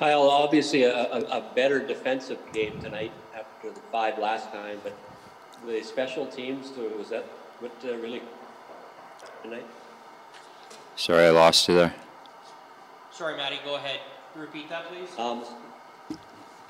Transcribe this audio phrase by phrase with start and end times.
[0.00, 4.96] Kyle, obviously a, a, a better defensive game tonight after the five last time, but
[5.66, 7.22] the special teams, was that
[7.58, 8.22] what uh, really
[9.42, 9.66] tonight?
[10.96, 11.94] Sorry, I lost you there.
[13.12, 14.00] Sorry, Maddie, go ahead.
[14.34, 15.10] Repeat that, please.
[15.18, 15.44] Um,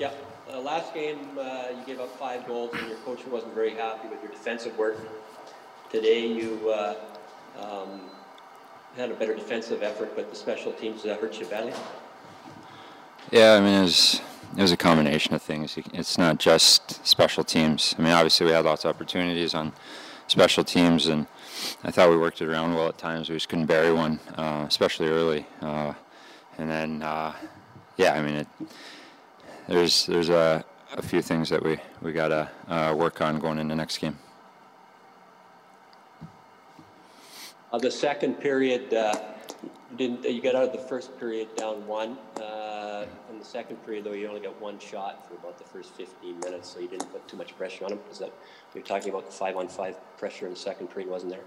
[0.01, 0.11] yeah,
[0.53, 4.09] uh, last game uh, you gave up five goals and your coach wasn't very happy
[4.09, 4.97] with your defensive work.
[5.89, 6.97] Today you uh,
[7.61, 8.01] um,
[8.97, 11.75] had a better defensive effort, but the special teams uh, hurt you badly.
[13.31, 14.21] Yeah, I mean, it was,
[14.57, 15.79] it was a combination of things.
[15.95, 17.95] It's not just special teams.
[17.97, 19.73] I mean, obviously we had lots of opportunities on
[20.27, 21.29] special teams, and
[21.85, 23.29] I thought we worked it around well at times.
[23.29, 25.47] We just couldn't bury one, uh, especially early.
[25.61, 25.95] Uh,
[26.59, 27.33] and then, uh,
[27.97, 28.49] yeah, I mean, it,
[29.69, 30.65] there's there's a,
[30.97, 34.19] a few things that we we gotta uh, work on going into next game.
[37.73, 39.15] Uh, the second period, uh,
[39.97, 42.19] didn't you got out of the first period down one?
[43.41, 46.69] The second period, though, you only got one shot for about the first 15 minutes,
[46.69, 48.01] so you didn't put too much pressure on them.
[48.19, 48.35] That
[48.75, 51.45] you're talking about the five-on-five pressure in the second period wasn't there?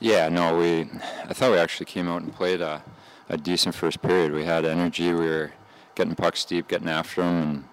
[0.00, 0.88] Yeah, no, we.
[1.28, 2.82] I thought we actually came out and played a,
[3.28, 4.32] a decent first period.
[4.32, 5.12] We had energy.
[5.12, 5.52] We were
[5.96, 7.66] getting pucks deep, getting after them,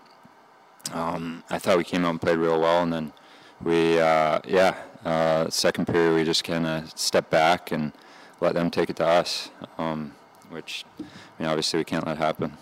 [0.89, 2.83] and um, I thought we came out and played real well.
[2.83, 3.13] And then
[3.63, 7.93] we, uh, yeah, uh, second period we just kind of stepped back and
[8.41, 10.13] let them take it to us, um,
[10.49, 11.03] which I
[11.39, 12.57] mean obviously we can't let happen.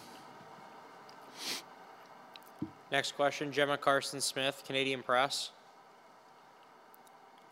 [2.91, 5.51] Next question, Gemma Karstens-Smith, Canadian Press.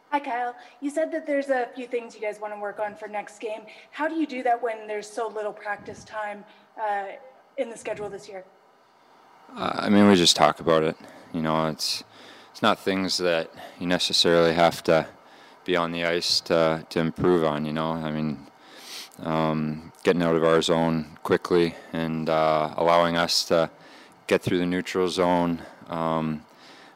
[0.10, 0.56] Hi, Kyle.
[0.82, 3.40] You said that there's a few things you guys want to work on for next
[3.40, 3.62] game.
[3.92, 6.44] How do you do that when there's so little practice time
[6.82, 7.08] uh,
[7.58, 8.46] in the schedule this year?
[9.56, 10.96] Uh, I mean, we just talk about it.
[11.34, 12.04] You know, it's
[12.52, 15.08] it's not things that you necessarily have to
[15.66, 17.66] be on the ice to to improve on.
[17.66, 18.48] You know, I mean,
[19.20, 23.70] um, getting out of our zone quickly and uh, allowing us to
[24.28, 25.62] get through the neutral zone.
[25.90, 26.44] Um,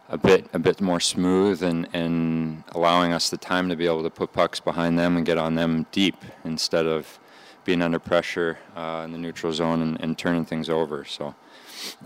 [0.10, 4.04] a bit a bit more smooth and, and allowing us the time to be able
[4.04, 7.18] to put pucks behind them and get on them deep instead of
[7.64, 11.06] being under pressure uh, in the neutral zone and, and turning things over.
[11.06, 11.34] So,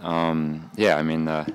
[0.03, 1.47] um, yeah, I mean, uh,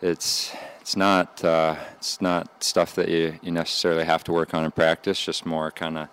[0.00, 4.64] it's it's not uh, it's not stuff that you, you necessarily have to work on
[4.64, 5.24] in practice.
[5.24, 6.08] Just more kind of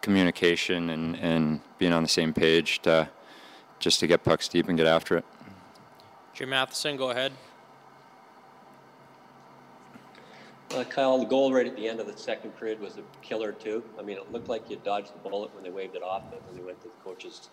[0.00, 3.08] communication and, and being on the same page to
[3.80, 5.24] just to get pucks deep and get after it.
[6.36, 7.32] Jim Matheson, go ahead.
[10.74, 13.52] Uh, Kyle, the goal right at the end of the second period was a killer
[13.52, 13.82] too.
[13.98, 16.46] I mean, it looked like you dodged the bullet when they waved it off, but
[16.46, 17.48] when they went to the coach's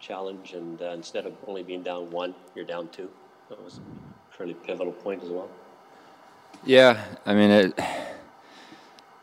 [0.00, 3.10] challenge, and uh, instead of only being down one, you're down two.
[3.50, 5.50] That was a fairly pivotal point as well.
[6.64, 7.78] Yeah, I mean, it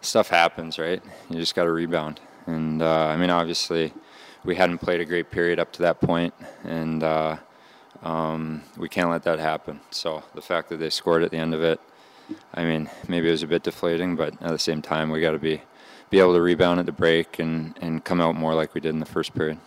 [0.02, 1.02] stuff happens, right?
[1.32, 3.92] You just got to rebound, and uh, I mean, obviously,
[4.46, 7.38] we hadn't played a great period up to that point, and uh,
[8.04, 9.80] um, we can't let that happen.
[9.92, 11.80] So the fact that they scored at the end of it
[12.54, 15.32] I mean, maybe it was a bit deflating, but at the same time, we got
[15.32, 15.62] to be
[16.10, 18.90] be able to rebound at the break and, and come out more like we did
[18.90, 19.60] in the first period.